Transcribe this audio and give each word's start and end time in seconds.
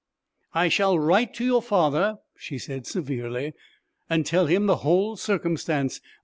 'I 0.55 0.69
shall 0.69 0.97
write 0.97 1.31
to 1.35 1.45
your 1.45 1.61
father,' 1.61 2.17
she 2.35 2.57
said, 2.57 2.87
severely, 2.87 3.53
'and 4.09 4.25
tell 4.25 4.47
him 4.47 4.65
the 4.65 4.77
whole 4.77 5.15
circumstance. 5.15 6.01